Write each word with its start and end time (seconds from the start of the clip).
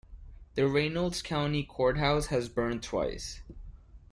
The 0.55 0.67
Reynolds 0.67 1.21
County 1.21 1.63
Courthouse 1.63 2.25
has 2.33 2.49
burned 2.49 2.81
twice. 2.81 3.43